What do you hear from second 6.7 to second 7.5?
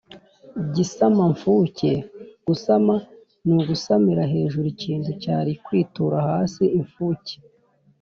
Imfuke